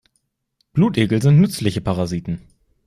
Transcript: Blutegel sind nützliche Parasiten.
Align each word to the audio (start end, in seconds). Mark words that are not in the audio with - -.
Blutegel 0.73 1.21
sind 1.21 1.39
nützliche 1.39 1.79
Parasiten. 1.79 2.41